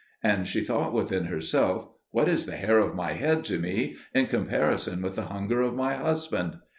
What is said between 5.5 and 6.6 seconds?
of my husband?"